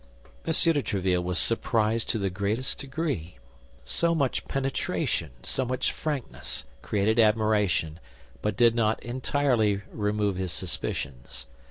M. 0.47 0.51
de 0.53 0.81
Tréville 0.81 1.21
was 1.23 1.37
surprised 1.37 2.09
to 2.09 2.17
the 2.17 2.31
greatest 2.31 2.79
degree. 2.79 3.37
So 3.85 4.15
much 4.15 4.47
penetration, 4.47 5.29
so 5.43 5.63
much 5.63 5.91
frankness, 5.91 6.65
created 6.81 7.19
admiration, 7.19 7.99
but 8.41 8.57
did 8.57 8.73
not 8.73 8.99
entirely 9.03 9.83
remove 9.91 10.37
his 10.37 10.53
suspicions. 10.53 11.45